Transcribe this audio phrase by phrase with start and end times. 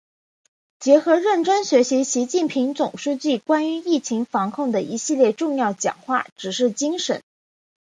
[0.79, 7.21] 结合认真学习习近平总书记关于疫情防控的一系列重要讲话、指示精神